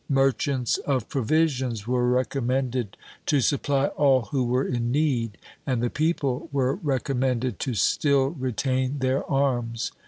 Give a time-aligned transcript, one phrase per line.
[0.09, 6.49] Merchants of provisions were recommended to supply all who were in need; and the people
[6.51, 9.91] were recommended to still retain their arms.